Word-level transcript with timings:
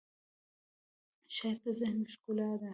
ښایست 1.35 1.61
د 1.65 1.67
ذهن 1.79 1.99
ښکلا 2.13 2.51
ده 2.61 2.69